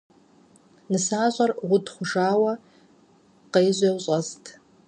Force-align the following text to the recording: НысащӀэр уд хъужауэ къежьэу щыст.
НысащӀэр 0.89 1.51
уд 1.73 1.85
хъужауэ 1.93 2.53
къежьэу 3.53 3.97
щыст. 4.03 4.43